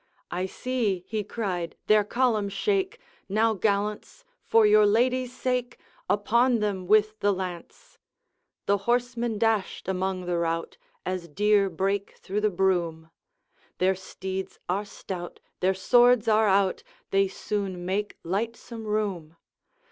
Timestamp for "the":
7.19-7.31, 8.65-8.79, 10.25-10.39, 12.41-12.49